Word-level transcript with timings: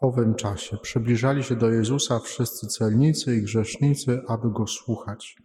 owym 0.00 0.34
czasie 0.34 0.76
przybliżali 0.82 1.42
się 1.42 1.56
do 1.56 1.70
Jezusa 1.70 2.18
wszyscy 2.18 2.66
celnicy 2.66 3.36
i 3.36 3.42
grzesznicy, 3.42 4.20
aby 4.28 4.50
go 4.50 4.66
słuchać. 4.66 5.36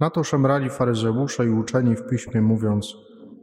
Na 0.00 0.10
to 0.10 0.24
szemrali 0.24 0.70
faryzeusze 0.70 1.46
i 1.46 1.50
uczeni 1.50 1.96
w 1.96 2.06
piśmie, 2.10 2.40
mówiąc: 2.40 2.94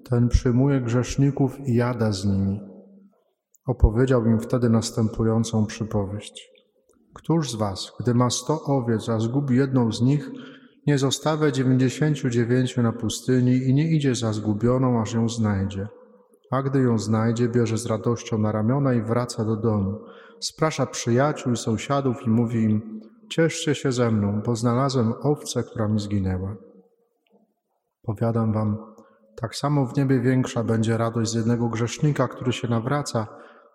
Ten 0.09 0.29
przyjmuje 0.29 0.81
grzeszników 0.81 1.59
i 1.59 1.75
jada 1.75 2.11
z 2.11 2.25
nimi. 2.25 2.59
Opowiedział 3.67 4.25
im 4.25 4.39
wtedy 4.39 4.69
następującą 4.69 5.65
przypowieść. 5.65 6.49
Któż 7.13 7.51
z 7.51 7.55
was, 7.55 7.91
gdy 7.99 8.13
ma 8.13 8.29
sto 8.29 8.61
owiec, 8.63 9.09
a 9.09 9.19
zgubi 9.19 9.55
jedną 9.57 9.91
z 9.91 10.01
nich, 10.01 10.31
nie 10.87 10.97
zostawia 10.97 11.51
dziewięćdziesięciu 11.51 12.29
dziewięciu 12.29 12.81
na 12.81 12.91
pustyni 12.91 13.57
i 13.57 13.73
nie 13.73 13.91
idzie 13.91 14.15
za 14.15 14.33
zgubioną, 14.33 15.01
aż 15.01 15.13
ją 15.13 15.29
znajdzie? 15.29 15.87
A 16.51 16.63
gdy 16.63 16.79
ją 16.79 16.97
znajdzie, 16.97 17.49
bierze 17.49 17.77
z 17.77 17.85
radością 17.85 18.37
na 18.37 18.51
ramiona 18.51 18.93
i 18.93 19.01
wraca 19.01 19.45
do 19.45 19.55
domu. 19.55 19.99
Sprasza 20.39 20.85
przyjaciół 20.85 21.55
sąsiadów 21.55 22.23
i 22.25 22.29
mówi 22.29 22.63
im: 22.63 23.01
Cieszcie 23.29 23.75
się 23.75 23.91
ze 23.91 24.11
mną, 24.11 24.41
bo 24.45 24.55
znalazłem 24.55 25.13
owcę, 25.21 25.63
która 25.63 25.87
mi 25.87 25.99
zginęła. 25.99 26.55
Powiadam 28.03 28.53
wam, 28.53 28.77
tak 29.41 29.55
samo 29.55 29.85
w 29.85 29.97
niebie 29.97 30.21
większa 30.21 30.63
będzie 30.63 30.97
radość 30.97 31.31
z 31.31 31.35
jednego 31.35 31.69
grzesznika, 31.69 32.27
który 32.27 32.53
się 32.53 32.67
nawraca, 32.67 33.27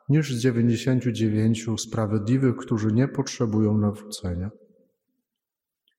niż 0.09 0.34
z 0.34 0.41
dziewięćdziesięciu 0.41 1.12
dziewięciu 1.12 1.79
sprawiedliwych, 1.79 2.56
którzy 2.56 2.92
nie 2.92 3.09
potrzebują 3.09 3.79
nawrócenia. 3.79 4.51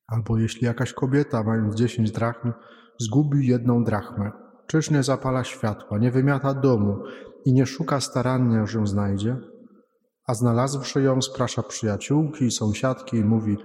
Albo 0.06 0.38
jeśli 0.38 0.66
jakaś 0.66 0.92
kobieta, 0.92 1.42
mając 1.42 1.74
dziesięć 1.74 2.12
drachm, 2.12 2.52
zgubi 3.00 3.46
jedną 3.46 3.84
drachmę, 3.84 4.32
czyż 4.66 4.90
nie 4.90 5.02
zapala 5.02 5.44
światła, 5.44 5.98
nie 5.98 6.10
wymiata 6.10 6.54
domu 6.54 6.98
i 7.44 7.52
nie 7.52 7.66
szuka 7.66 8.00
starannie, 8.00 8.60
aż 8.60 8.74
ją 8.74 8.86
znajdzie? 8.86 9.36
A 10.26 10.34
znalazłszy 10.34 11.02
ją, 11.02 11.22
sprasza 11.22 11.62
przyjaciółki 11.62 12.44
i 12.44 12.50
sąsiadki 12.50 13.16
i 13.16 13.24
mówi: 13.24 13.56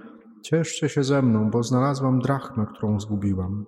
Cieszcie 0.42 0.88
się 0.88 1.04
ze 1.04 1.22
mną, 1.22 1.50
bo 1.50 1.62
znalazłam 1.62 2.20
drachmę, 2.20 2.66
którą 2.74 3.00
zgubiłam. 3.00 3.66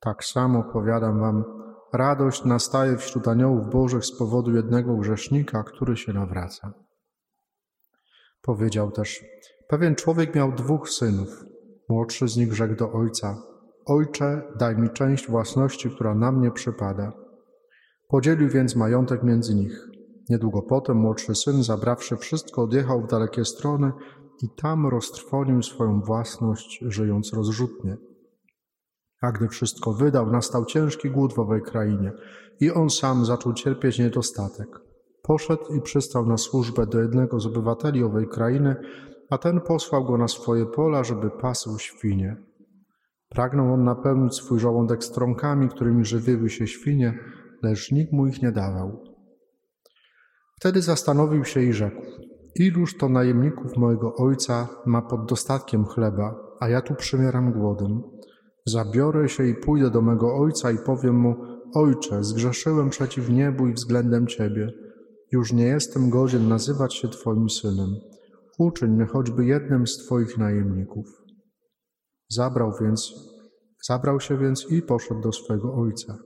Tak 0.00 0.24
samo 0.24 0.62
powiadam 0.72 1.20
wam, 1.20 1.44
radość 1.92 2.44
nastaje 2.44 2.96
wśród 2.96 3.28
aniołów 3.28 3.70
Bożych 3.70 4.04
z 4.04 4.18
powodu 4.18 4.56
jednego 4.56 4.96
grzesznika, 4.96 5.62
który 5.62 5.96
się 5.96 6.12
nawraca. 6.12 6.72
Powiedział 8.42 8.90
też: 8.90 9.24
Pewien 9.68 9.94
człowiek 9.94 10.34
miał 10.34 10.52
dwóch 10.52 10.90
synów. 10.90 11.44
Młodszy 11.88 12.28
z 12.28 12.36
nich 12.36 12.54
rzekł 12.54 12.74
do 12.74 12.92
ojca: 12.92 13.42
Ojcze, 13.86 14.42
daj 14.56 14.76
mi 14.76 14.90
część 14.90 15.28
własności, 15.28 15.90
która 15.90 16.14
na 16.14 16.32
mnie 16.32 16.50
przypada. 16.50 17.12
Podzielił 18.08 18.48
więc 18.48 18.76
majątek 18.76 19.22
między 19.22 19.54
nich. 19.54 19.93
Niedługo 20.28 20.62
potem 20.62 20.96
młodszy 20.96 21.34
syn, 21.34 21.62
zabrawszy 21.62 22.16
wszystko, 22.16 22.62
odjechał 22.62 23.02
w 23.02 23.06
dalekie 23.06 23.44
strony 23.44 23.92
i 24.42 24.48
tam 24.56 24.86
roztrwonił 24.86 25.62
swoją 25.62 26.00
własność, 26.00 26.84
żyjąc 26.88 27.32
rozrzutnie. 27.32 27.96
A 29.20 29.32
gdy 29.32 29.48
wszystko 29.48 29.92
wydał, 29.92 30.30
nastał 30.30 30.64
ciężki 30.64 31.10
głód 31.10 31.32
w 31.32 31.38
owej 31.38 31.62
krainie 31.62 32.12
i 32.60 32.70
on 32.70 32.90
sam 32.90 33.24
zaczął 33.24 33.52
cierpieć 33.52 33.98
niedostatek. 33.98 34.68
Poszedł 35.22 35.74
i 35.74 35.80
przystał 35.80 36.26
na 36.26 36.36
służbę 36.36 36.86
do 36.86 37.00
jednego 37.00 37.40
z 37.40 37.46
obywateli 37.46 38.04
owej 38.04 38.28
krainy, 38.28 38.76
a 39.30 39.38
ten 39.38 39.60
posłał 39.60 40.04
go 40.04 40.18
na 40.18 40.28
swoje 40.28 40.66
pola, 40.66 41.04
żeby 41.04 41.30
pasł 41.30 41.78
świnie. 41.78 42.36
Pragnął 43.28 43.72
on 43.72 43.84
napełnić 43.84 44.34
swój 44.34 44.58
żołądek 44.58 45.04
strąkami, 45.04 45.68
którymi 45.68 46.04
żywiły 46.04 46.50
się 46.50 46.66
świnie, 46.66 47.18
lecz 47.62 47.92
nikt 47.92 48.12
mu 48.12 48.26
ich 48.26 48.42
nie 48.42 48.52
dawał. 48.52 49.13
Wtedy 50.64 50.82
zastanowił 50.82 51.44
się 51.44 51.62
i 51.62 51.72
rzekł: 51.72 52.02
Iluż 52.54 52.96
to 52.96 53.08
najemników 53.08 53.76
mojego 53.76 54.14
ojca 54.16 54.68
ma 54.86 55.02
pod 55.02 55.26
dostatkiem 55.26 55.84
chleba, 55.84 56.34
a 56.60 56.68
ja 56.68 56.82
tu 56.82 56.94
przymieram 56.94 57.52
głodem. 57.52 58.02
Zabiorę 58.66 59.28
się 59.28 59.46
i 59.46 59.54
pójdę 59.54 59.90
do 59.90 60.02
mego 60.02 60.36
ojca 60.36 60.70
i 60.70 60.78
powiem 60.78 61.16
mu: 61.16 61.36
Ojcze, 61.74 62.24
zgrzeszyłem 62.24 62.90
przeciw 62.90 63.30
niebu 63.30 63.66
i 63.66 63.72
względem 63.72 64.26
ciebie. 64.26 64.72
Już 65.32 65.52
nie 65.52 65.66
jestem 65.66 66.10
godzien 66.10 66.48
nazywać 66.48 66.94
się 66.94 67.08
Twoim 67.08 67.50
synem. 67.50 67.88
Uczyń 68.58 68.90
mnie 68.90 69.06
choćby 69.06 69.46
jednym 69.46 69.86
z 69.86 69.96
Twoich 69.96 70.38
najemników. 70.38 71.06
Zabrał 72.28 72.72
więc, 72.80 73.14
zabrał 73.88 74.20
się 74.20 74.38
więc 74.38 74.70
i 74.70 74.82
poszedł 74.82 75.20
do 75.20 75.32
swego 75.32 75.74
ojca. 75.74 76.18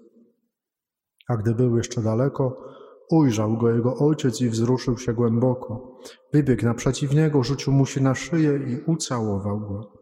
A 1.29 1.37
gdy 1.37 1.55
był 1.55 1.77
jeszcze 1.77 2.03
daleko, 2.03 2.69
Ujrzał 3.11 3.57
go 3.57 3.71
jego 3.71 3.97
ojciec 3.97 4.41
i 4.41 4.49
wzruszył 4.49 4.99
się 4.99 5.13
głęboko. 5.13 5.99
Wybiegł 6.33 6.65
naprzeciw 6.65 7.15
niego, 7.15 7.43
rzucił 7.43 7.73
mu 7.73 7.87
się 7.87 8.01
na 8.01 8.15
szyję 8.15 8.61
i 8.67 8.91
ucałował 8.91 9.61
go. 9.61 9.93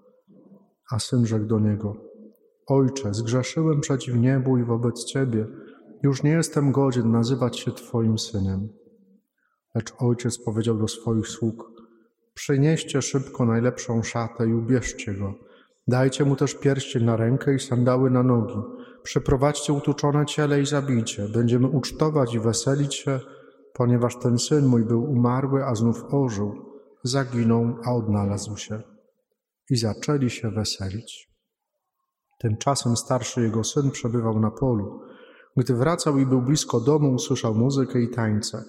A 0.91 0.99
syn 0.99 1.27
rzekł 1.27 1.47
do 1.47 1.61
niego: 1.61 1.97
Ojcze, 2.67 3.15
zgrzeszyłem 3.15 3.81
przeciw 3.81 4.15
niebu 4.15 4.59
i 4.59 4.65
wobec 4.65 5.05
ciebie. 5.05 5.47
Już 6.03 6.23
nie 6.23 6.31
jestem 6.31 6.73
godzien 6.73 7.11
nazywać 7.11 7.59
się 7.59 7.73
twoim 7.73 8.19
synem. 8.19 8.69
Lecz 9.75 9.93
ojciec 9.99 10.39
powiedział 10.39 10.79
do 10.79 10.89
swoich 10.89 11.29
sług: 11.29 11.71
Przynieście 12.35 13.03
szybko 13.03 13.47
najlepszą 13.47 14.03
szatę 14.03 14.49
i 14.49 14.55
ubierzcie 14.55 15.15
go. 15.15 15.35
Dajcie 15.89 16.25
mu 16.25 16.37
też 16.37 16.55
pierścień 16.55 17.05
na 17.05 17.17
rękę 17.17 17.55
i 17.55 17.59
sandały 17.59 18.11
na 18.11 18.23
nogi 18.23 18.63
Przyprowadźcie 19.07 19.73
utuczone 19.73 20.27
ciele 20.27 20.61
i 20.61 20.67
zabijcie. 20.67 21.29
Będziemy 21.29 21.69
ucztować 21.69 22.35
i 22.35 22.41
weselić 22.41 22.95
się, 22.95 23.21
ponieważ 23.75 24.17
ten 24.19 24.39
syn 24.39 24.67
mój 24.67 24.85
był 24.85 25.11
umarły, 25.11 25.65
a 25.65 25.75
znów 25.75 26.05
ożył, 26.15 26.55
zaginął, 27.05 27.77
a 27.85 27.95
odnalazł 27.95 28.57
się. 28.57 28.83
I 29.71 29.77
zaczęli 29.77 30.31
się 30.31 30.51
weselić. 30.51 31.29
Tymczasem 32.39 32.97
starszy 32.97 33.43
jego 33.43 33.65
syn 33.65 33.91
przebywał 33.91 34.41
na 34.41 34.51
polu. 34.51 35.01
Gdy 35.57 35.75
wracał 35.75 36.19
i 36.19 36.27
był 36.27 36.43
blisko 36.43 36.81
domu, 36.81 37.15
usłyszał 37.15 37.55
muzykę 37.55 38.01
i 38.01 38.11
tańce. 38.11 38.65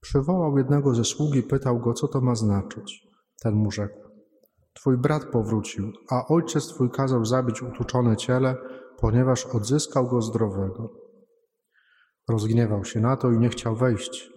Przywołał 0.00 0.58
jednego 0.58 0.94
ze 0.94 1.04
sług 1.04 1.34
i 1.34 1.42
pytał 1.42 1.78
go, 1.80 1.94
co 1.94 2.08
to 2.08 2.20
ma 2.20 2.34
znaczyć. 2.34 3.06
Ten 3.42 3.54
mu 3.54 3.70
rzekł: 3.70 4.07
Twój 4.80 4.96
brat 4.96 5.24
powrócił, 5.24 5.92
a 6.10 6.26
ojciec 6.26 6.66
twój 6.66 6.90
kazał 6.90 7.24
zabić 7.24 7.62
utuczone 7.62 8.16
ciele, 8.16 8.56
ponieważ 9.00 9.46
odzyskał 9.46 10.08
go 10.08 10.22
zdrowego. 10.22 10.90
Rozgniewał 12.28 12.84
się 12.84 13.00
na 13.00 13.16
to 13.16 13.30
i 13.30 13.38
nie 13.38 13.48
chciał 13.48 13.76
wejść. 13.76 14.30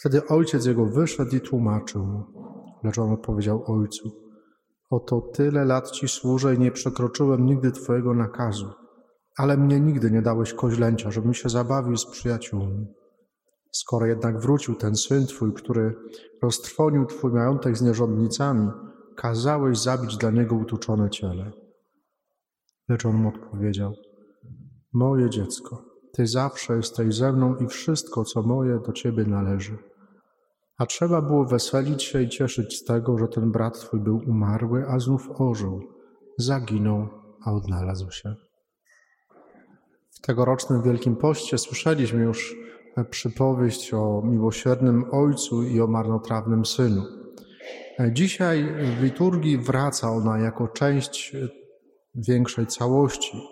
Wtedy 0.00 0.26
ojciec 0.26 0.66
jego 0.66 0.86
wyszedł 0.86 1.36
i 1.36 1.40
tłumaczył 1.40 2.06
mu. 2.06 2.24
Lecz 2.84 2.98
on 2.98 3.12
odpowiedział 3.12 3.64
ojcu: 3.66 4.10
Oto 4.90 5.20
tyle 5.20 5.64
lat 5.64 5.90
ci 5.90 6.08
służę 6.08 6.54
i 6.54 6.58
nie 6.58 6.72
przekroczyłem 6.72 7.46
nigdy 7.46 7.72
twojego 7.72 8.14
nakazu, 8.14 8.70
ale 9.36 9.56
mnie 9.56 9.80
nigdy 9.80 10.10
nie 10.10 10.22
dałeś 10.22 10.54
koźlęcia, 10.54 11.10
żebym 11.10 11.34
się 11.34 11.48
zabawił 11.48 11.96
z 11.96 12.06
przyjaciółmi. 12.06 12.86
Skoro 13.72 14.06
jednak 14.06 14.40
wrócił 14.40 14.74
ten 14.74 14.96
syn 14.96 15.26
twój, 15.26 15.52
który 15.52 15.94
roztrwonił 16.42 17.06
twój 17.06 17.32
majątek 17.32 17.76
z 17.76 17.82
nierządnicami, 17.82 18.70
kazałeś 19.16 19.78
zabić 19.78 20.16
dla 20.16 20.30
niego 20.30 20.56
utuczone 20.56 21.10
ciele. 21.10 21.52
Lecz 22.88 23.06
on 23.06 23.16
mu 23.16 23.28
odpowiedział: 23.28 23.92
Moje 24.92 25.30
dziecko, 25.30 25.84
ty 26.12 26.26
zawsze 26.26 26.76
jesteś 26.76 27.14
ze 27.14 27.32
mną 27.32 27.56
i 27.56 27.66
wszystko, 27.66 28.24
co 28.24 28.42
moje, 28.42 28.80
do 28.86 28.92
ciebie 28.92 29.24
należy. 29.24 29.78
A 30.78 30.86
trzeba 30.86 31.22
było 31.22 31.44
weselić 31.44 32.02
się 32.02 32.22
i 32.22 32.28
cieszyć 32.28 32.76
z 32.76 32.84
tego, 32.84 33.18
że 33.18 33.28
ten 33.28 33.52
brat 33.52 33.78
twój 33.78 34.00
był 34.00 34.20
umarły, 34.26 34.88
a 34.88 34.98
znów 34.98 35.28
ożył, 35.40 35.80
zaginął, 36.38 37.08
a 37.44 37.52
odnalazł 37.52 38.10
się. 38.10 38.34
W 40.10 40.20
tegorocznym 40.20 40.82
Wielkim 40.82 41.16
Poście 41.16 41.58
słyszeliśmy 41.58 42.22
już 42.22 42.56
przypowieść 43.10 43.94
o 43.94 44.22
miłosiernym 44.24 45.04
ojcu 45.12 45.62
i 45.62 45.80
o 45.80 45.86
marnotrawnym 45.86 46.64
synu. 46.64 47.25
Dzisiaj 48.12 48.74
w 48.98 49.02
liturgii 49.02 49.58
wraca 49.58 50.10
ona 50.10 50.38
jako 50.38 50.68
część 50.68 51.36
większej 52.14 52.66
całości, 52.66 53.42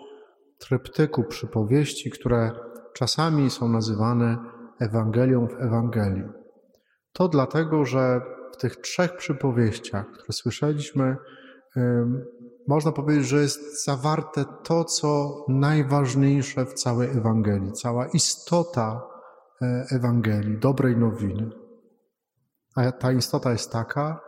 tryptyku 0.59 1.23
przypowieści, 1.23 2.11
które 2.11 2.51
czasami 2.93 3.49
są 3.49 3.69
nazywane 3.69 4.37
Ewangelią 4.79 5.47
w 5.47 5.61
Ewangelii. 5.61 6.23
To 7.13 7.27
dlatego, 7.27 7.85
że 7.85 8.21
w 8.53 8.57
tych 8.57 8.75
trzech 8.75 9.17
przypowieściach, 9.17 10.11
które 10.11 10.33
słyszeliśmy, 10.33 11.17
można 12.67 12.91
powiedzieć, 12.91 13.25
że 13.25 13.41
jest 13.41 13.85
zawarte 13.85 14.45
to, 14.63 14.83
co 14.83 15.35
najważniejsze 15.49 16.65
w 16.65 16.73
całej 16.73 17.09
Ewangelii, 17.09 17.71
cała 17.71 18.07
istota 18.07 19.01
e, 19.61 19.85
Ewangelii, 19.91 20.57
dobrej 20.57 20.97
nowiny. 20.97 21.64
A 22.75 22.91
ta 22.91 23.11
istota 23.11 23.51
jest 23.51 23.71
taka, 23.71 24.19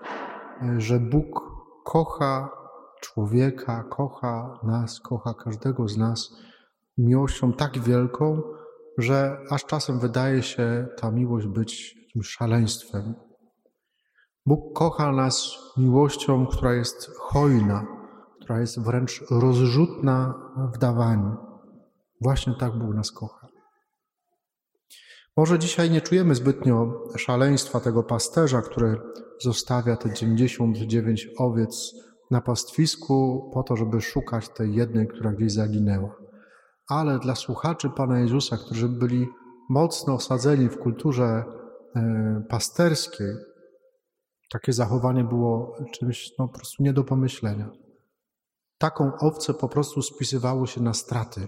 że 0.77 0.99
Bóg 0.99 1.41
kocha 1.85 2.49
człowieka, 3.01 3.83
kocha 3.83 4.59
nas, 4.63 4.99
kocha 4.99 5.33
każdego 5.33 5.87
z 5.87 5.97
nas 5.97 6.29
miłością 6.97 7.53
tak 7.53 7.79
wielką, 7.79 8.41
że 8.97 9.37
aż 9.49 9.65
czasem 9.65 9.99
wydaje 9.99 10.43
się 10.43 10.87
ta 10.97 11.11
miłość 11.11 11.47
być 11.47 11.95
jakimś 12.07 12.27
szaleństwem. 12.27 13.15
Bóg 14.45 14.75
kocha 14.75 15.11
nas 15.11 15.51
miłością, 15.77 16.47
która 16.47 16.73
jest 16.73 17.11
hojna, 17.19 17.85
która 18.41 18.59
jest 18.59 18.81
wręcz 18.81 19.23
rozrzutna 19.31 20.33
w 20.73 20.77
dawaniu. 20.77 21.35
Właśnie 22.21 22.53
tak 22.59 22.79
Bóg 22.79 22.95
nas 22.95 23.11
kocha. 23.11 23.46
Może 25.37 25.59
dzisiaj 25.59 25.91
nie 25.91 26.01
czujemy 26.01 26.35
zbytnio 26.35 27.03
szaleństwa 27.17 27.79
tego 27.79 28.03
pasterza, 28.03 28.61
który 28.61 29.01
zostawia 29.41 29.95
te 29.95 30.13
99 30.13 31.27
owiec 31.37 31.93
na 32.31 32.41
pastwisku 32.41 33.49
po 33.53 33.63
to, 33.63 33.75
żeby 33.75 34.01
szukać 34.01 34.49
tej 34.49 34.75
jednej, 34.75 35.07
która 35.07 35.31
gdzieś 35.31 35.53
zaginęła. 35.53 36.15
Ale 36.89 37.19
dla 37.19 37.35
słuchaczy 37.35 37.89
Pana 37.89 38.19
Jezusa, 38.19 38.57
którzy 38.57 38.89
byli 38.89 39.27
mocno 39.69 40.13
osadzeni 40.13 40.69
w 40.69 40.77
kulturze 40.77 41.43
e, 41.95 42.43
pasterskiej, 42.49 43.35
takie 44.51 44.73
zachowanie 44.73 45.23
było 45.23 45.75
czymś 45.93 46.31
no, 46.39 46.47
po 46.47 46.53
prostu 46.53 46.83
nie 46.83 46.93
do 46.93 47.03
pomyślenia. 47.03 47.69
Taką 48.77 49.11
owcę 49.19 49.53
po 49.53 49.69
prostu 49.69 50.01
spisywało 50.01 50.65
się 50.65 50.81
na 50.81 50.93
straty, 50.93 51.47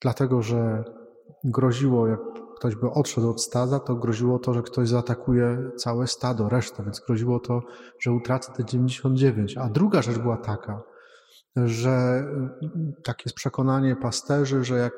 dlatego 0.00 0.42
że 0.42 0.84
groziło, 1.44 2.08
jak 2.08 2.20
ktoś 2.62 2.76
by 2.76 2.90
odszedł 2.90 3.30
od 3.30 3.42
stada, 3.42 3.80
to 3.80 3.94
groziło 3.94 4.38
to, 4.38 4.54
że 4.54 4.62
ktoś 4.62 4.88
zaatakuje 4.88 5.70
całe 5.76 6.06
stado, 6.06 6.48
resztę, 6.48 6.82
więc 6.82 7.00
groziło 7.00 7.40
to, 7.40 7.60
że 8.00 8.12
utracę 8.12 8.52
te 8.52 8.64
99. 8.64 9.56
A 9.58 9.68
druga 9.68 10.02
rzecz 10.02 10.18
była 10.18 10.36
taka, 10.36 10.82
że 11.56 12.24
takie 13.04 13.22
jest 13.26 13.36
przekonanie 13.36 13.96
pasterzy, 13.96 14.64
że 14.64 14.78
jak 14.78 14.92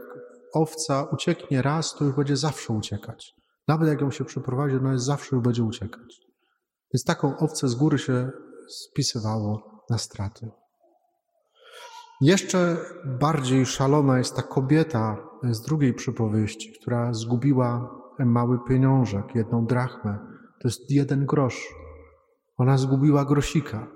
owca 0.55 1.03
ucieknie 1.03 1.63
raz, 1.63 1.95
to 1.95 2.05
już 2.05 2.15
będzie 2.15 2.37
zawsze 2.37 2.73
uciekać. 2.73 3.35
Nawet 3.69 3.89
jak 3.89 4.01
ją 4.01 4.11
się 4.11 4.25
przyprowadzi, 4.25 4.77
ona 4.77 4.93
jest 4.93 5.05
zawsze 5.05 5.37
już 5.37 5.45
będzie 5.45 5.63
uciekać. 5.63 6.21
Więc 6.95 7.05
taką 7.05 7.39
owcę 7.39 7.69
z 7.69 7.75
góry 7.75 7.99
się 7.99 8.31
spisywało 8.69 9.83
na 9.91 9.99
straty. 9.99 10.51
Jeszcze 12.21 12.77
bardziej 13.05 13.67
szalona 13.67 14.19
jest 14.19 14.37
ta 14.37 14.43
kobieta 14.43 15.34
z 15.51 15.63
drugiej 15.63 15.95
przypowieści, 15.95 16.73
która 16.81 17.13
zgubiła 17.13 18.01
mały 18.19 18.59
pieniążek, 18.69 19.35
jedną 19.35 19.67
drachmę. 19.67 20.19
To 20.61 20.69
jest 20.69 20.91
jeden 20.91 21.27
grosz. 21.27 21.75
Ona 22.57 22.79
zgubiła 22.79 23.25
grosika. 23.25 23.87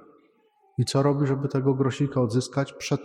I 0.78 0.84
co 0.84 1.02
robi, 1.02 1.26
żeby 1.26 1.48
tego 1.48 1.74
grosika 1.74 2.20
odzyskać? 2.20 2.72
Przed 2.72 3.00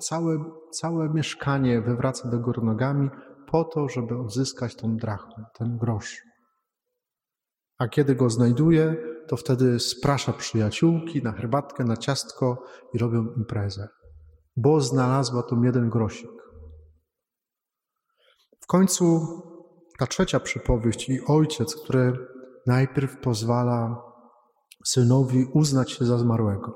całe, 0.00 0.44
całe 0.70 1.08
mieszkanie 1.08 1.80
wywraca 1.80 2.28
do 2.28 2.38
góry 2.38 2.62
nogami 2.62 3.10
po 3.50 3.64
to, 3.64 3.88
żeby 3.88 4.18
odzyskać 4.18 4.76
tą 4.76 4.96
drachmę, 4.96 5.44
ten 5.58 5.78
grosz. 5.78 6.22
A 7.78 7.88
kiedy 7.88 8.14
go 8.14 8.30
znajduje, 8.30 8.96
to 9.28 9.36
wtedy 9.36 9.80
sprasza 9.80 10.32
przyjaciółki 10.32 11.22
na 11.22 11.32
herbatkę, 11.32 11.84
na 11.84 11.96
ciastko 11.96 12.62
i 12.94 12.98
robią 12.98 13.26
imprezę 13.36 13.88
bo 14.56 14.80
znalazła 14.80 15.42
tu 15.42 15.64
jeden 15.64 15.90
grosik. 15.90 16.30
W 18.66 18.68
końcu 18.68 19.20
ta 19.98 20.06
trzecia 20.06 20.40
przypowieść 20.40 21.08
i 21.08 21.20
ojciec, 21.26 21.76
który 21.76 22.12
najpierw 22.66 23.20
pozwala 23.20 24.02
synowi 24.84 25.44
uznać 25.54 25.92
się 25.92 26.04
za 26.04 26.18
zmarłego. 26.18 26.74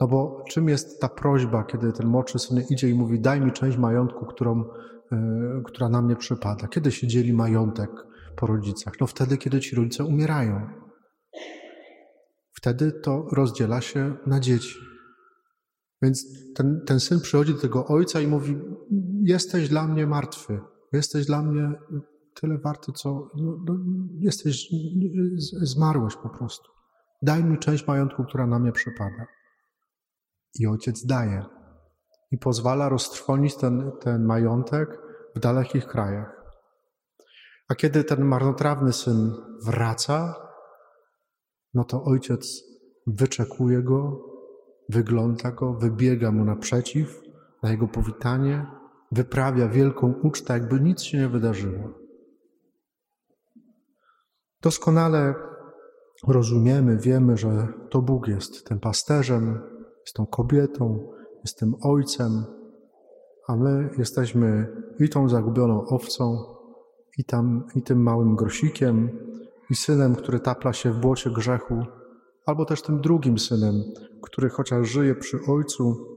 No 0.00 0.08
bo 0.08 0.44
czym 0.48 0.68
jest 0.68 1.00
ta 1.00 1.08
prośba, 1.08 1.64
kiedy 1.64 1.92
ten 1.92 2.06
młodszy 2.06 2.38
syn 2.38 2.62
idzie 2.70 2.88
i 2.88 2.94
mówi: 2.94 3.20
Daj 3.20 3.40
mi 3.40 3.52
część 3.52 3.78
majątku, 3.78 4.26
którą, 4.26 4.64
yy, 5.12 5.62
która 5.64 5.88
na 5.88 6.02
mnie 6.02 6.16
przypada? 6.16 6.68
Kiedy 6.68 6.92
się 6.92 7.06
dzieli 7.06 7.32
majątek 7.32 7.90
po 8.36 8.46
rodzicach? 8.46 8.94
No 9.00 9.06
wtedy, 9.06 9.38
kiedy 9.38 9.60
ci 9.60 9.76
rodzice 9.76 10.04
umierają. 10.04 10.68
Wtedy 12.52 12.92
to 12.92 13.26
rozdziela 13.32 13.80
się 13.80 14.16
na 14.26 14.40
dzieci. 14.40 14.78
Więc 16.02 16.26
ten, 16.54 16.80
ten 16.86 17.00
syn 17.00 17.20
przychodzi 17.20 17.54
do 17.54 17.60
tego 17.60 17.86
ojca 17.86 18.20
i 18.20 18.26
mówi: 18.26 18.58
Jesteś 19.22 19.68
dla 19.68 19.88
mnie 19.88 20.06
martwy, 20.06 20.60
jesteś 20.92 21.26
dla 21.26 21.42
mnie 21.42 21.72
tyle 22.40 22.58
warty, 22.58 22.92
co 22.92 23.30
no, 23.34 23.58
no, 23.66 23.74
jesteś, 24.18 24.68
zmarłeś 25.62 26.16
po 26.16 26.28
prostu. 26.28 26.72
Daj 27.22 27.44
mi 27.44 27.58
część 27.58 27.86
majątku, 27.86 28.24
która 28.24 28.46
na 28.46 28.58
mnie 28.58 28.72
przypada. 28.72 29.26
I 30.58 30.66
ojciec 30.66 31.06
daje. 31.06 31.44
I 32.30 32.38
pozwala 32.38 32.88
roztrwonić 32.88 33.56
ten, 33.56 33.92
ten 34.00 34.24
majątek 34.24 34.98
w 35.36 35.40
dalekich 35.40 35.86
krajach. 35.86 36.36
A 37.68 37.74
kiedy 37.74 38.04
ten 38.04 38.24
marnotrawny 38.24 38.92
syn 38.92 39.32
wraca, 39.64 40.34
no 41.74 41.84
to 41.84 42.04
ojciec 42.04 42.62
wyczekuje 43.06 43.82
go, 43.82 44.20
wygląda 44.88 45.50
go, 45.50 45.74
wybiega 45.74 46.30
mu 46.30 46.44
naprzeciw, 46.44 47.20
na 47.62 47.70
jego 47.70 47.88
powitanie, 47.88 48.66
wyprawia 49.12 49.68
wielką 49.68 50.14
ucztę, 50.22 50.52
jakby 50.52 50.80
nic 50.80 51.02
się 51.02 51.18
nie 51.18 51.28
wydarzyło. 51.28 52.06
Doskonale 54.62 55.34
rozumiemy, 56.28 56.96
wiemy, 56.96 57.36
że 57.36 57.68
to 57.90 58.02
Bóg 58.02 58.28
jest 58.28 58.66
tym 58.68 58.80
pasterzem, 58.80 59.60
jest 60.00 60.16
tą 60.16 60.26
kobietą, 60.26 61.08
jest 61.44 61.58
tym 61.58 61.74
ojcem, 61.82 62.44
a 63.48 63.56
my 63.56 63.90
jesteśmy 63.98 64.68
i 64.98 65.08
tą 65.08 65.28
zagubioną 65.28 65.84
owcą, 65.86 66.38
i, 67.18 67.24
tam, 67.24 67.64
i 67.74 67.82
tym 67.82 68.02
małym 68.02 68.36
grosikiem, 68.36 69.10
i 69.70 69.74
synem, 69.74 70.14
który 70.14 70.40
tapla 70.40 70.72
się 70.72 70.92
w 70.92 70.98
błocie 70.98 71.30
grzechu, 71.30 71.84
albo 72.46 72.64
też 72.64 72.82
tym 72.82 73.00
drugim 73.00 73.38
synem, 73.38 73.74
który 74.22 74.48
chociaż 74.48 74.88
żyje 74.88 75.14
przy 75.14 75.38
ojcu, 75.48 76.15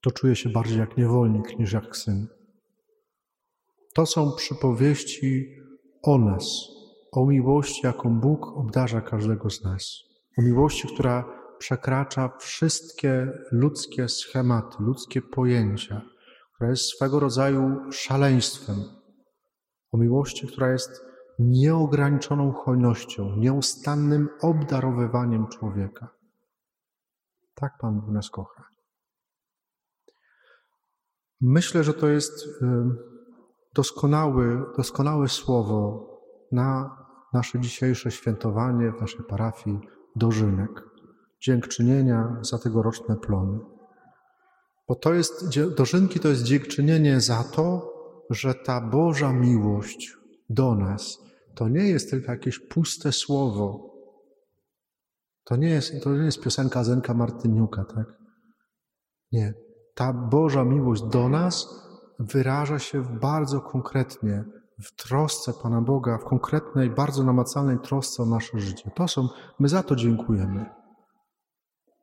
to 0.00 0.10
czuje 0.10 0.36
się 0.36 0.48
bardziej 0.48 0.78
jak 0.78 0.96
niewolnik 0.96 1.58
niż 1.58 1.72
jak 1.72 1.96
syn. 1.96 2.26
To 3.94 4.06
są 4.06 4.32
przypowieści 4.36 5.56
o 6.02 6.18
nas, 6.18 6.44
o 7.12 7.26
miłości, 7.26 7.80
jaką 7.86 8.20
Bóg 8.20 8.46
obdarza 8.46 9.00
każdego 9.00 9.50
z 9.50 9.64
nas. 9.64 9.96
O 10.38 10.42
miłości, 10.42 10.88
która 10.94 11.24
przekracza 11.58 12.32
wszystkie 12.38 13.32
ludzkie 13.52 14.08
schematy, 14.08 14.76
ludzkie 14.80 15.22
pojęcia, 15.22 16.02
która 16.54 16.70
jest 16.70 16.82
swego 16.82 17.20
rodzaju 17.20 17.92
szaleństwem. 17.92 18.76
O 19.92 19.98
miłości, 19.98 20.46
która 20.46 20.72
jest 20.72 21.04
nieograniczoną 21.38 22.52
hojnością, 22.52 23.36
nieustannym 23.36 24.28
obdarowywaniem 24.40 25.46
człowieka. 25.46 26.08
Tak 27.54 27.72
Pan 27.80 28.00
Bóg 28.00 28.10
nas 28.10 28.30
kocha. 28.30 28.64
Myślę, 31.40 31.84
że 31.84 31.94
to 31.94 32.08
jest 32.08 32.48
doskonały, 33.74 34.62
doskonałe 34.76 35.28
słowo 35.28 36.08
na 36.52 36.96
nasze 37.32 37.60
dzisiejsze 37.60 38.10
świętowanie 38.10 38.92
w 38.92 39.00
naszej 39.00 39.24
parafii 39.24 39.80
dożynek, 40.16 40.70
dziękczynienia 41.40 42.36
za 42.40 42.58
tegoroczne 42.58 43.16
plony. 43.16 43.58
Bo 44.88 44.94
to 44.94 45.14
jest, 45.14 45.58
dożynki 45.76 46.20
to 46.20 46.28
jest 46.28 46.42
dziękczynienie 46.42 47.20
za 47.20 47.44
to, 47.44 47.92
że 48.30 48.54
ta 48.54 48.80
Boża 48.80 49.32
miłość 49.32 50.16
do 50.50 50.74
nas 50.74 51.18
to 51.54 51.68
nie 51.68 51.88
jest 51.88 52.10
tylko 52.10 52.32
jakieś 52.32 52.58
puste 52.58 53.12
słowo. 53.12 53.94
To 55.44 55.56
nie 55.56 55.70
jest, 55.70 55.92
to 56.02 56.16
nie 56.16 56.24
jest 56.24 56.42
piosenka 56.42 56.84
Zenka 56.84 57.14
Martyniuka, 57.14 57.84
tak? 57.84 58.06
Nie. 59.32 59.54
Ta 59.98 60.12
Boża 60.12 60.64
miłość 60.64 61.02
do 61.02 61.28
nas 61.28 61.68
wyraża 62.18 62.78
się 62.78 63.02
bardzo 63.02 63.60
konkretnie 63.60 64.44
w 64.84 64.94
trosce 64.96 65.52
Pana 65.62 65.80
Boga, 65.80 66.18
w 66.18 66.24
konkretnej, 66.24 66.90
bardzo 66.90 67.24
namacalnej 67.24 67.78
trosce 67.78 68.22
o 68.22 68.26
nasze 68.26 68.58
życie. 68.58 68.90
To 68.94 69.08
są, 69.08 69.28
my 69.58 69.68
za 69.68 69.82
to 69.82 69.96
dziękujemy. 69.96 70.66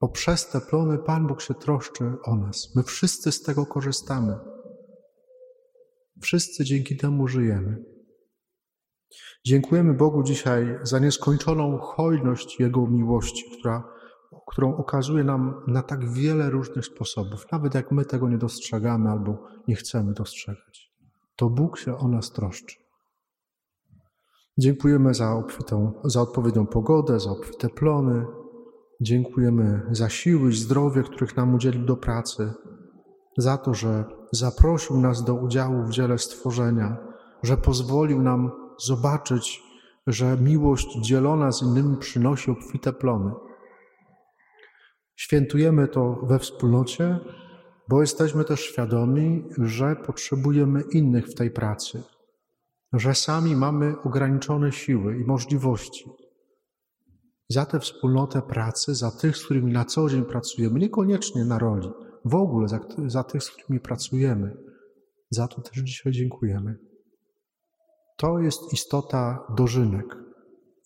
Bo 0.01 0.09
przez 0.09 0.49
te 0.49 0.61
plony 0.61 0.97
Pan 0.97 1.27
Bóg 1.27 1.41
się 1.41 1.53
troszczy 1.53 2.13
o 2.23 2.35
nas. 2.35 2.75
My 2.75 2.83
wszyscy 2.83 3.31
z 3.31 3.41
tego 3.41 3.65
korzystamy. 3.65 4.37
Wszyscy 6.21 6.65
dzięki 6.65 6.97
temu 6.97 7.27
żyjemy. 7.27 7.83
Dziękujemy 9.45 9.93
Bogu 9.93 10.23
dzisiaj 10.23 10.79
za 10.83 10.99
nieskończoną 10.99 11.77
hojność 11.77 12.59
Jego 12.59 12.87
miłości, 12.87 13.43
która, 13.59 13.94
którą 14.45 14.75
okazuje 14.75 15.23
nam 15.23 15.61
na 15.67 15.83
tak 15.83 16.09
wiele 16.09 16.49
różnych 16.49 16.85
sposobów, 16.85 17.51
nawet 17.51 17.75
jak 17.75 17.91
my 17.91 18.05
tego 18.05 18.29
nie 18.29 18.37
dostrzegamy 18.37 19.09
albo 19.09 19.37
nie 19.67 19.75
chcemy 19.75 20.13
dostrzegać. 20.13 20.91
To 21.35 21.49
Bóg 21.49 21.77
się 21.77 21.97
o 21.97 22.07
nas 22.07 22.31
troszczy. 22.31 22.75
Dziękujemy 24.57 25.13
za, 25.13 25.33
obfitą, 25.33 25.93
za 26.03 26.21
odpowiednią 26.21 26.65
pogodę, 26.65 27.19
za 27.19 27.31
obfite 27.31 27.69
plony. 27.69 28.25
Dziękujemy 29.01 29.81
za 29.91 30.09
siły 30.09 30.49
i 30.49 30.55
zdrowie, 30.55 31.03
których 31.03 31.37
nam 31.37 31.55
udzielił 31.55 31.85
do 31.85 31.97
pracy, 31.97 32.53
za 33.37 33.57
to, 33.57 33.73
że 33.73 34.03
zaprosił 34.31 34.97
nas 34.97 35.23
do 35.23 35.35
udziału 35.35 35.83
w 35.83 35.91
dziele 35.91 36.17
stworzenia, 36.17 36.97
że 37.43 37.57
pozwolił 37.57 38.21
nam 38.21 38.51
zobaczyć 38.79 39.65
że 40.07 40.37
miłość 40.37 40.97
dzielona 41.01 41.51
z 41.51 41.61
innymi 41.61 41.97
przynosi 41.97 42.51
obfite 42.51 42.93
plony. 42.93 43.31
Świętujemy 45.15 45.88
to 45.88 46.19
we 46.24 46.39
wspólnocie, 46.39 47.19
bo 47.89 48.01
jesteśmy 48.01 48.45
też 48.45 48.60
świadomi, 48.60 49.43
że 49.57 49.95
potrzebujemy 49.95 50.84
innych 50.91 51.27
w 51.27 51.36
tej 51.36 51.51
pracy, 51.51 52.03
że 52.93 53.15
sami 53.15 53.55
mamy 53.55 53.95
ograniczone 54.03 54.72
siły 54.72 55.17
i 55.17 55.24
możliwości. 55.24 56.10
Za 57.50 57.65
tę 57.65 57.79
wspólnotę 57.79 58.41
pracy, 58.41 58.95
za 58.95 59.12
tych, 59.12 59.38
z 59.38 59.45
którymi 59.45 59.72
na 59.72 59.86
co 59.86 60.10
dzień 60.10 60.25
pracujemy, 60.25 60.79
niekoniecznie 60.79 61.45
na 61.45 61.60
roli, 61.60 61.89
w 62.25 62.36
ogóle 62.36 62.67
za, 62.67 62.79
za 63.05 63.24
tych, 63.24 63.43
z 63.43 63.51
którymi 63.51 63.79
pracujemy, 63.79 64.57
za 65.29 65.48
to 65.48 65.62
też 65.62 65.77
dzisiaj 65.84 66.13
dziękujemy. 66.13 66.77
To 68.17 68.39
jest 68.39 68.74
istota 68.74 69.48
dożynek. 69.57 70.05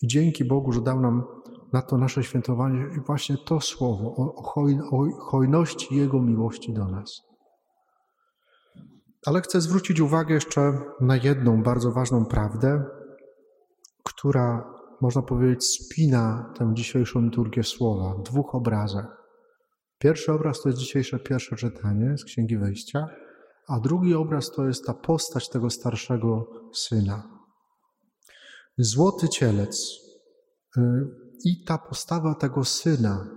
I 0.02 0.08
dzięki 0.08 0.46
Bogu, 0.46 0.72
że 0.72 0.82
dał 0.82 1.02
nam 1.02 1.24
na 1.74 1.82
to 1.82 1.98
nasze 1.98 2.24
świętowanie 2.24 2.88
właśnie 3.06 3.38
to 3.38 3.62
słowo 3.62 4.16
o, 4.18 4.36
o 4.36 5.10
hojności 5.20 5.96
Jego 5.96 6.22
miłości 6.22 6.74
do 6.74 6.86
nas. 6.86 7.22
Ale 9.26 9.42
chcę 9.42 9.62
zwrócić 9.62 10.00
uwagę 10.00 10.34
jeszcze 10.34 10.82
na 11.02 11.16
jedną 11.16 11.64
bardzo 11.64 11.92
ważną 11.92 12.26
prawdę, 12.26 12.84
która, 14.04 14.74
można 15.02 15.22
powiedzieć, 15.22 15.66
spina 15.66 16.54
tę 16.58 16.72
dzisiejszą 16.74 17.22
liturgię 17.22 17.64
słowa 17.64 18.14
w 18.14 18.24
dwóch 18.24 18.56
obrazach. 18.56 19.20
Pierwszy 20.00 20.34
obraz 20.34 20.62
to 20.62 20.70
jest 20.70 20.80
dzisiejsze 20.80 21.20
pierwsze 21.20 21.56
czytanie 21.56 22.18
z 22.18 22.24
Księgi 22.24 22.58
Wejścia, 22.58 23.08
a 23.68 23.80
drugi 23.80 24.16
obraz 24.16 24.52
to 24.52 24.68
jest 24.68 24.86
ta 24.86 24.94
postać 24.94 25.50
tego 25.50 25.70
starszego 25.70 26.50
syna. 26.74 27.24
Złoty 28.78 29.30
cielec 29.30 30.00
y, 30.78 30.82
i 31.46 31.64
ta 31.64 31.78
postawa 31.78 32.36
tego 32.36 32.66
syna, 32.66 33.28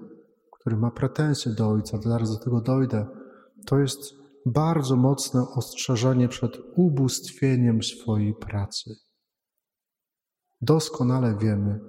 który 0.52 0.76
ma 0.76 0.90
pretensje 0.90 1.52
do 1.52 1.68
ojca, 1.68 1.98
zaraz 2.02 2.38
do 2.38 2.44
tego 2.44 2.60
dojdę, 2.60 3.06
to 3.66 3.78
jest 3.78 4.14
bardzo 4.46 4.96
mocne 4.96 5.48
ostrzeżenie 5.48 6.28
przed 6.28 6.58
ubóstwieniem 6.76 7.82
swojej 7.82 8.34
pracy. 8.34 8.90
Doskonale 10.60 11.36
wiemy, 11.36 11.80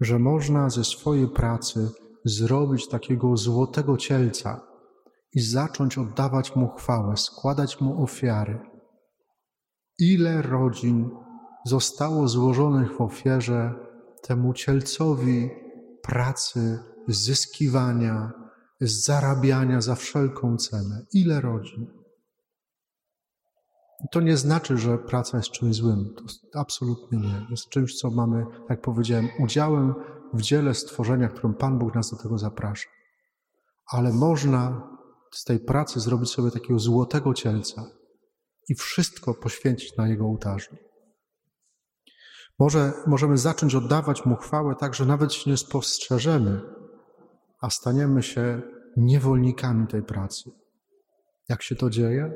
że 0.00 0.18
można 0.18 0.70
ze 0.70 0.84
swojej 0.84 1.28
pracy 1.28 1.88
zrobić 2.24 2.88
takiego 2.88 3.36
złotego 3.36 3.96
cielca 3.96 4.60
i 5.34 5.40
zacząć 5.40 5.98
oddawać 5.98 6.56
mu 6.56 6.68
chwałę, 6.68 7.16
składać 7.16 7.80
mu 7.80 8.02
ofiary. 8.02 8.58
Ile 9.98 10.42
rodzin 10.42 11.10
zostało 11.66 12.28
złożonych 12.28 12.96
w 12.96 13.00
ofierze 13.00 13.89
temu 14.22 14.54
cielcowi 14.54 15.50
pracy, 16.02 16.78
zyskiwania, 17.08 18.32
zarabiania 18.80 19.80
za 19.80 19.94
wszelką 19.94 20.56
cenę. 20.56 21.06
Ile 21.12 21.40
rodzin? 21.40 21.86
To 24.10 24.20
nie 24.20 24.36
znaczy, 24.36 24.78
że 24.78 24.98
praca 24.98 25.36
jest 25.36 25.50
czymś 25.50 25.76
złym. 25.76 26.14
To 26.16 26.24
absolutnie 26.60 27.18
nie. 27.18 27.46
Jest 27.50 27.68
czymś, 27.68 27.98
co 27.98 28.10
mamy, 28.10 28.46
jak 28.68 28.80
powiedziałem, 28.80 29.28
udziałem 29.38 29.94
w 30.34 30.42
dziele 30.42 30.74
stworzenia, 30.74 31.28
którym 31.28 31.54
Pan 31.54 31.78
Bóg 31.78 31.94
nas 31.94 32.10
do 32.10 32.16
tego 32.16 32.38
zaprasza. 32.38 32.88
Ale 33.86 34.12
można 34.12 34.90
z 35.30 35.44
tej 35.44 35.60
pracy 35.60 36.00
zrobić 36.00 36.30
sobie 36.30 36.50
takiego 36.50 36.78
złotego 36.78 37.34
cielca 37.34 37.84
i 38.68 38.74
wszystko 38.74 39.34
poświęcić 39.34 39.96
na 39.96 40.08
Jego 40.08 40.24
ołtarzu. 40.24 40.76
Może 42.60 42.92
możemy 43.06 43.38
zacząć 43.38 43.74
oddawać 43.74 44.26
Mu 44.26 44.36
chwałę 44.36 44.74
tak, 44.74 44.94
że 44.94 45.06
nawet 45.06 45.32
się 45.32 45.50
nie 45.50 45.56
spostrzeżemy, 45.56 46.60
a 47.60 47.70
staniemy 47.70 48.22
się 48.22 48.62
niewolnikami 48.96 49.86
tej 49.86 50.02
pracy. 50.02 50.50
Jak 51.48 51.62
się 51.62 51.76
to 51.76 51.90
dzieje? 51.90 52.32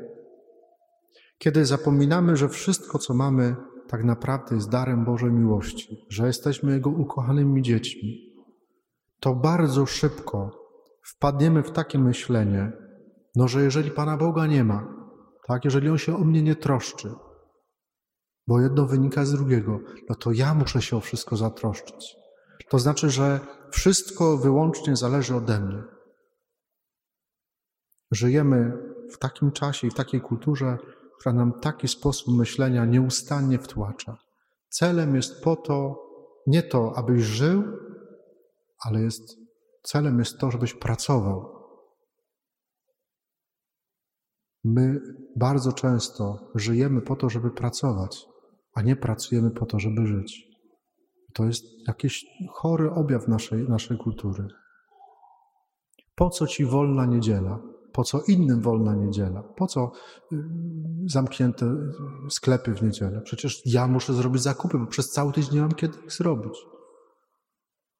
Kiedy 1.37 1.65
zapominamy, 1.65 2.37
że 2.37 2.49
wszystko, 2.49 2.99
co 2.99 3.13
mamy, 3.13 3.55
tak 3.87 4.03
naprawdę 4.03 4.55
jest 4.55 4.69
darem 4.69 5.05
Bożej 5.05 5.31
miłości, 5.31 5.97
że 6.09 6.27
jesteśmy 6.27 6.73
Jego 6.73 6.89
ukochanymi 6.89 7.61
dziećmi, 7.61 8.33
to 9.19 9.35
bardzo 9.35 9.85
szybko 9.85 10.51
wpadniemy 11.03 11.63
w 11.63 11.71
takie 11.71 11.99
myślenie, 11.99 12.71
no, 13.35 13.47
że 13.47 13.63
jeżeli 13.63 13.91
Pana 13.91 14.17
Boga 14.17 14.47
nie 14.47 14.63
ma, 14.63 14.87
tak, 15.47 15.65
jeżeli 15.65 15.89
On 15.89 15.97
się 15.97 16.15
o 16.15 16.23
mnie 16.23 16.43
nie 16.43 16.55
troszczy, 16.55 17.11
bo 18.47 18.61
jedno 18.61 18.85
wynika 18.85 19.25
z 19.25 19.31
drugiego, 19.31 19.79
no 20.09 20.15
to 20.15 20.31
ja 20.31 20.53
muszę 20.53 20.81
się 20.81 20.97
o 20.97 20.99
wszystko 20.99 21.35
zatroszczyć. 21.35 22.15
To 22.69 22.79
znaczy, 22.79 23.09
że 23.09 23.39
wszystko 23.71 24.37
wyłącznie 24.37 24.95
zależy 24.95 25.35
ode 25.35 25.59
mnie. 25.59 25.83
Żyjemy 28.11 28.77
w 29.11 29.17
takim 29.17 29.51
czasie 29.51 29.87
i 29.87 29.89
w 29.89 29.93
takiej 29.93 30.21
kulturze, 30.21 30.77
która 31.19 31.33
nam 31.33 31.59
taki 31.59 31.87
sposób 31.87 32.37
myślenia 32.37 32.85
nieustannie 32.85 33.59
wtłacza. 33.59 34.17
Celem 34.69 35.15
jest 35.15 35.43
po 35.43 35.55
to, 35.55 36.05
nie 36.47 36.63
to, 36.63 36.93
abyś 36.95 37.23
żył, 37.23 37.63
ale 38.79 39.01
jest, 39.01 39.37
celem 39.83 40.19
jest 40.19 40.37
to, 40.39 40.51
żebyś 40.51 40.73
pracował. 40.73 41.55
My 44.63 45.01
bardzo 45.35 45.73
często 45.73 46.51
żyjemy 46.55 47.01
po 47.01 47.15
to, 47.15 47.29
żeby 47.29 47.51
pracować, 47.51 48.25
a 48.75 48.81
nie 48.81 48.95
pracujemy 48.95 49.51
po 49.51 49.65
to, 49.65 49.79
żeby 49.79 50.07
żyć. 50.07 50.47
To 51.33 51.45
jest 51.45 51.65
jakiś 51.87 52.25
chory 52.49 52.91
objaw 52.91 53.27
naszej, 53.27 53.69
naszej 53.69 53.97
kultury. 53.97 54.47
Po 56.15 56.29
co 56.29 56.47
ci 56.47 56.65
wolna 56.65 57.05
niedziela? 57.05 57.59
Po 57.93 58.03
co 58.03 58.21
innym 58.27 58.61
wolna 58.61 58.95
niedziela? 58.95 59.43
Po 59.43 59.67
co 59.67 59.91
y, 60.31 60.35
zamknięte 61.05 61.75
sklepy 62.29 62.73
w 62.73 62.83
niedzielę? 62.83 63.21
Przecież 63.21 63.61
ja 63.65 63.87
muszę 63.87 64.13
zrobić 64.13 64.41
zakupy, 64.41 64.77
bo 64.77 64.85
przez 64.85 65.11
cały 65.11 65.33
tydzień 65.33 65.55
nie 65.55 65.61
mam 65.61 65.71
kiedy 65.71 65.97
ich 66.05 66.11
zrobić. 66.11 66.53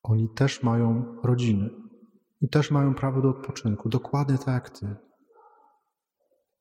Oni 0.04 0.30
też 0.30 0.64
mają 0.64 1.16
rodziny 1.24 1.70
i 2.42 2.50
też 2.50 2.72
mają 2.72 2.96
prawo 2.96 3.22
do 3.22 3.30
odpoczynku, 3.30 3.90
dokładnie 3.90 4.38
tak 4.38 4.48
jak 4.48 4.70
ty. 4.70 4.96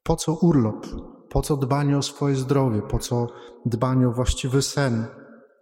Po 0.02 0.16
co 0.16 0.34
urlop? 0.34 0.86
Po 1.34 1.42
co 1.42 1.56
dbanie 1.56 1.98
o 1.98 2.02
swoje 2.02 2.36
zdrowie? 2.36 2.82
Po 2.82 2.98
co 2.98 3.26
dbanie 3.66 4.08
o 4.08 4.12
właściwy 4.12 4.62
sen? 4.62 5.06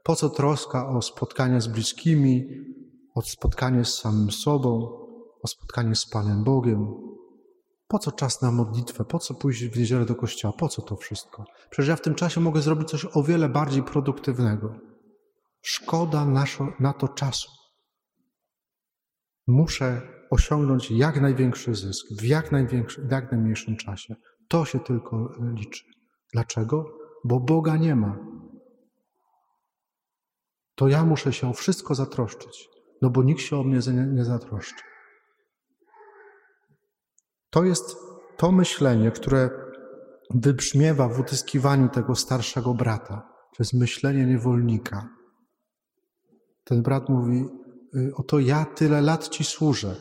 Po 0.02 0.16
co 0.16 0.28
troska 0.28 0.88
o 0.88 1.02
spotkanie 1.02 1.60
z 1.60 1.66
bliskimi, 1.66 2.48
o 3.14 3.22
spotkanie 3.22 3.84
z 3.84 3.94
samym 3.94 4.30
sobą, 4.30 4.70
o 5.42 5.48
spotkanie 5.48 5.94
z 5.94 6.06
Panem 6.06 6.44
Bogiem? 6.44 6.86
Po 7.88 7.98
co 7.98 8.12
czas 8.12 8.42
na 8.42 8.50
modlitwę? 8.50 9.04
Po 9.04 9.18
co 9.18 9.34
pójść 9.34 9.64
w 9.64 9.78
niedzielę 9.78 10.04
do 10.04 10.14
kościoła? 10.14 10.54
Po 10.58 10.68
co 10.68 10.82
to 10.82 10.96
wszystko? 10.96 11.44
Przecież 11.70 11.88
ja 11.88 11.96
w 11.96 12.02
tym 12.02 12.14
czasie 12.14 12.40
mogę 12.40 12.60
zrobić 12.60 12.88
coś 12.88 13.06
o 13.14 13.22
wiele 13.22 13.48
bardziej 13.48 13.82
produktywnego. 13.82 14.74
Szkoda 15.62 16.26
na 16.80 16.92
to 16.92 17.08
czasu. 17.08 17.50
Muszę 19.46 20.02
osiągnąć 20.30 20.90
jak 20.90 21.20
największy 21.20 21.74
zysk 21.74 22.06
w 22.18 22.24
jak, 22.24 22.50
w 23.08 23.10
jak 23.10 23.32
najmniejszym 23.32 23.76
czasie. 23.76 24.16
To 24.52 24.64
się 24.64 24.80
tylko 24.80 25.28
liczy. 25.54 25.84
Dlaczego? 26.32 26.84
Bo 27.24 27.40
Boga 27.40 27.76
nie 27.76 27.96
ma. 27.96 28.18
To 30.74 30.88
ja 30.88 31.04
muszę 31.04 31.32
się 31.32 31.48
o 31.48 31.52
wszystko 31.52 31.94
zatroszczyć, 31.94 32.68
no 33.02 33.10
bo 33.10 33.22
nikt 33.22 33.40
się 33.40 33.56
o 33.56 33.64
mnie 33.64 33.78
nie 34.12 34.24
zatroszczy. 34.24 34.82
To 37.50 37.64
jest 37.64 37.96
to 38.36 38.52
myślenie, 38.52 39.10
które 39.10 39.50
wybrzmiewa 40.30 41.08
w 41.08 41.20
utyskiwaniu 41.20 41.88
tego 41.88 42.14
starszego 42.14 42.74
brata. 42.74 43.28
To 43.56 43.56
jest 43.58 43.72
myślenie 43.72 44.26
niewolnika. 44.26 45.08
Ten 46.64 46.82
brat 46.82 47.08
mówi: 47.08 47.44
y, 47.96 48.12
Oto 48.16 48.38
ja 48.38 48.64
tyle 48.64 49.00
lat 49.00 49.28
ci 49.28 49.44
służę, 49.44 49.96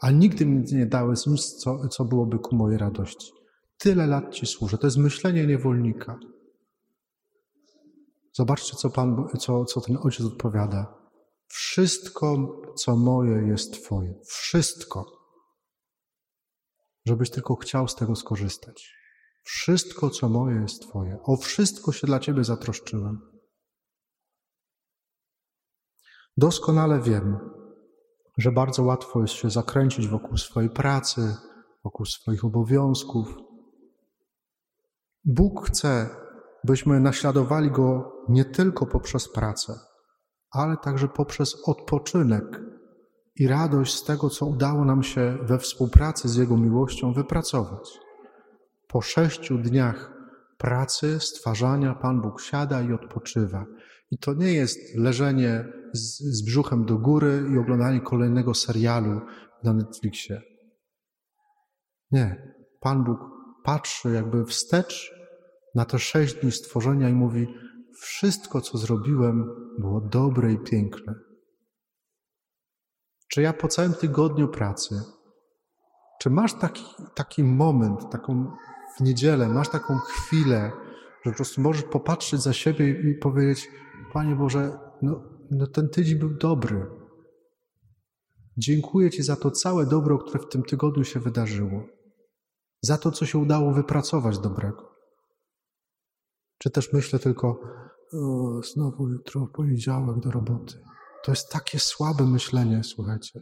a 0.00 0.10
nigdy 0.10 0.46
mi 0.46 0.64
nie 0.72 0.86
dałeś 0.86 1.26
nic, 1.26 1.54
co, 1.54 1.88
co 1.88 2.04
byłoby 2.04 2.38
ku 2.38 2.56
mojej 2.56 2.78
radości. 2.78 3.35
Tyle 3.78 4.06
lat 4.06 4.34
Ci 4.34 4.46
służę. 4.46 4.78
To 4.78 4.86
jest 4.86 4.96
myślenie 4.96 5.46
niewolnika. 5.46 6.18
Zobaczcie, 8.32 8.76
co, 8.76 8.90
Pan, 8.90 9.28
co, 9.38 9.64
co 9.64 9.80
ten 9.80 9.98
ojciec 10.02 10.26
odpowiada. 10.26 10.94
Wszystko, 11.48 12.60
co 12.76 12.96
moje, 12.96 13.48
jest 13.48 13.82
Twoje. 13.82 14.14
Wszystko. 14.26 15.04
Żebyś 17.06 17.30
tylko 17.30 17.56
chciał 17.56 17.88
z 17.88 17.94
tego 17.94 18.16
skorzystać. 18.16 18.92
Wszystko, 19.44 20.10
co 20.10 20.28
moje, 20.28 20.60
jest 20.60 20.82
Twoje. 20.82 21.18
O 21.22 21.36
wszystko 21.36 21.92
się 21.92 22.06
dla 22.06 22.18
Ciebie 22.18 22.44
zatroszczyłem. 22.44 23.20
Doskonale 26.36 27.00
wiem, 27.00 27.38
że 28.38 28.52
bardzo 28.52 28.82
łatwo 28.82 29.20
jest 29.20 29.34
się 29.34 29.50
zakręcić 29.50 30.08
wokół 30.08 30.36
swojej 30.36 30.70
pracy, 30.70 31.36
wokół 31.84 32.06
swoich 32.06 32.44
obowiązków, 32.44 33.45
Bóg 35.26 35.66
chce, 35.68 36.08
byśmy 36.64 37.00
naśladowali 37.00 37.70
Go 37.70 38.12
nie 38.28 38.44
tylko 38.44 38.86
poprzez 38.86 39.28
pracę, 39.28 39.74
ale 40.50 40.76
także 40.76 41.08
poprzez 41.08 41.68
odpoczynek 41.68 42.60
i 43.36 43.48
radość 43.48 43.94
z 43.94 44.04
tego, 44.04 44.30
co 44.30 44.46
udało 44.46 44.84
nam 44.84 45.02
się 45.02 45.38
we 45.42 45.58
współpracy 45.58 46.28
z 46.28 46.36
Jego 46.36 46.56
miłością 46.56 47.12
wypracować. 47.12 47.98
Po 48.88 49.00
sześciu 49.00 49.58
dniach 49.58 50.12
pracy, 50.58 51.20
stwarzania, 51.20 51.94
Pan 51.94 52.20
Bóg 52.20 52.40
siada 52.40 52.82
i 52.82 52.92
odpoczywa. 52.92 53.66
I 54.10 54.18
to 54.18 54.34
nie 54.34 54.52
jest 54.52 54.78
leżenie 54.96 55.64
z, 55.92 56.18
z 56.38 56.44
brzuchem 56.44 56.84
do 56.84 56.98
góry 56.98 57.44
i 57.54 57.58
oglądanie 57.58 58.00
kolejnego 58.00 58.54
serialu 58.54 59.20
na 59.64 59.72
Netflixie. 59.72 60.42
Nie. 62.10 62.52
Pan 62.80 63.04
Bóg 63.04 63.18
patrzy 63.64 64.12
jakby 64.12 64.44
wstecz 64.44 65.15
na 65.76 65.84
te 65.84 65.98
sześć 65.98 66.34
dni 66.34 66.52
stworzenia 66.52 67.08
i 67.08 67.12
mówi: 67.12 67.54
Wszystko, 68.00 68.60
co 68.60 68.78
zrobiłem, 68.78 69.50
było 69.78 70.00
dobre 70.00 70.52
i 70.52 70.58
piękne. 70.58 71.14
Czy 73.28 73.42
ja 73.42 73.52
po 73.52 73.68
całym 73.68 73.94
tygodniu 73.94 74.48
pracy, 74.48 75.02
czy 76.20 76.30
masz 76.30 76.54
taki, 76.54 76.84
taki 77.14 77.44
moment, 77.44 78.10
taką 78.10 78.52
w 78.96 79.00
niedzielę, 79.00 79.48
masz 79.48 79.68
taką 79.68 79.98
chwilę, 79.98 80.72
że 81.24 81.30
po 81.30 81.36
prostu 81.36 81.60
możesz 81.60 81.82
popatrzeć 81.82 82.42
za 82.42 82.52
siebie 82.52 83.10
i 83.10 83.14
powiedzieć: 83.14 83.68
Panie 84.12 84.36
Boże, 84.36 84.78
no, 85.02 85.22
no 85.50 85.66
ten 85.66 85.88
tydzień 85.88 86.18
był 86.18 86.30
dobry. 86.30 86.86
Dziękuję 88.56 89.10
Ci 89.10 89.22
za 89.22 89.36
to 89.36 89.50
całe 89.50 89.86
dobro, 89.86 90.18
które 90.18 90.44
w 90.44 90.48
tym 90.48 90.62
tygodniu 90.62 91.04
się 91.04 91.20
wydarzyło. 91.20 91.82
Za 92.82 92.98
to, 92.98 93.10
co 93.10 93.26
się 93.26 93.38
udało 93.38 93.72
wypracować 93.72 94.38
dobrego. 94.38 94.95
Czy 96.58 96.70
też 96.70 96.92
myślę 96.92 97.18
tylko, 97.18 97.60
znowu 98.72 99.08
jutro, 99.08 99.46
poniedziałek 99.46 100.18
do 100.20 100.30
roboty. 100.30 100.82
To 101.24 101.32
jest 101.32 101.52
takie 101.52 101.78
słabe 101.78 102.24
myślenie, 102.24 102.84
słuchajcie. 102.84 103.40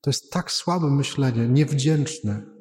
To 0.00 0.10
jest 0.10 0.32
tak 0.32 0.50
słabe 0.50 0.90
myślenie, 0.90 1.48
niewdzięczne. 1.48 2.56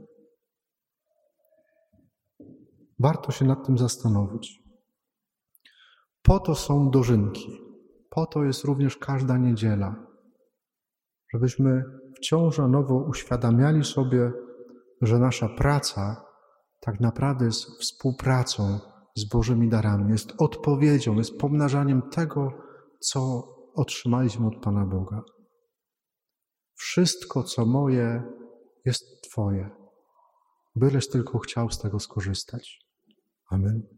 Warto 2.99 3.31
się 3.31 3.45
nad 3.45 3.65
tym 3.65 3.77
zastanowić. 3.77 4.63
Po 6.21 6.39
to 6.39 6.55
są 6.55 6.89
dożynki. 6.89 7.61
Po 8.09 8.25
to 8.25 8.43
jest 8.43 8.63
również 8.63 8.97
każda 8.97 9.37
niedziela. 9.37 10.07
Żebyśmy 11.33 11.83
wciąż 12.17 12.57
na 12.57 12.67
nowo 12.67 13.05
uświadamiali 13.09 13.83
sobie, 13.83 14.31
że 15.01 15.19
nasza 15.19 15.49
praca 15.49 16.25
tak 16.81 16.99
naprawdę 16.99 17.45
jest 17.45 17.65
współpracą 17.81 18.79
z 19.15 19.29
Bożymi 19.29 19.69
darami, 19.69 20.11
jest 20.11 20.33
odpowiedzią, 20.37 21.15
jest 21.15 21.37
pomnażaniem 21.37 22.01
tego, 22.01 22.51
co 22.99 23.43
otrzymaliśmy 23.75 24.47
od 24.47 24.63
Pana 24.63 24.85
Boga. 24.85 25.21
Wszystko, 26.75 27.43
co 27.43 27.65
moje, 27.65 28.23
jest 28.85 29.03
Twoje, 29.23 29.69
byleś 30.75 31.09
tylko 31.09 31.39
chciał 31.39 31.69
z 31.69 31.79
tego 31.79 31.99
skorzystać. 31.99 32.79
Amen. 33.49 33.94